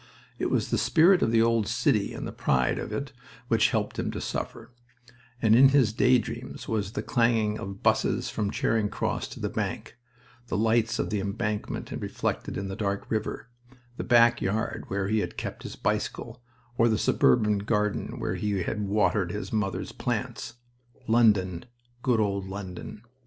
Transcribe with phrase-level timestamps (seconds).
[0.39, 3.11] It was the spirit of the old city and the pride of it
[3.49, 4.71] which helped him to suffer,
[5.39, 9.97] and in his daydreams was the clanging of 'buses from Charing Cross to the Bank,
[10.47, 13.49] the lights of the embankment reflected in the dark river,
[13.97, 16.41] the back yard where he had kept his bicycle,
[16.79, 20.55] or the suburban garden where he had watered his mother's plants...
[21.07, 21.65] London!
[22.01, 23.03] Good old London!...